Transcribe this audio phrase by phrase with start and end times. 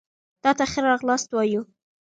[0.43, 1.61] تاته ښه راغلاست وايو